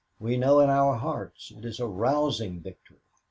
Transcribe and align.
We 0.17 0.35
know 0.35 0.61
in 0.61 0.69
our 0.71 0.95
hearts 0.95 1.51
it 1.51 1.63
is 1.63 1.79
a 1.79 1.85
rousing 1.85 2.59
victory. 2.59 3.03